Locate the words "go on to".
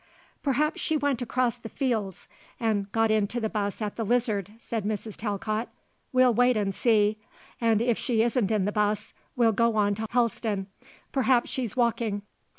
9.53-10.07